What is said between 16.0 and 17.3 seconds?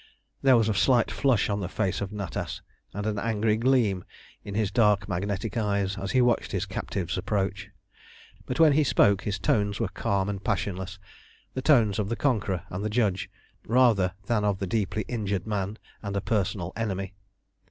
and a personal enemy.